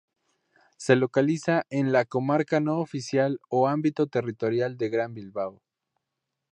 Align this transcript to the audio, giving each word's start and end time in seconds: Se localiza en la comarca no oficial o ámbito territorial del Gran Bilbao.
Se 0.77 0.95
localiza 0.95 1.67
en 1.69 1.91
la 1.91 2.05
comarca 2.05 2.59
no 2.59 2.79
oficial 2.79 3.39
o 3.49 3.67
ámbito 3.67 4.07
territorial 4.07 4.75
del 4.75 4.89
Gran 4.89 5.13
Bilbao. 5.13 5.61